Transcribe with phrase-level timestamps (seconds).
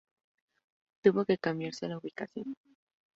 [1.03, 2.55] Tuvo que cambiarse la ubicación.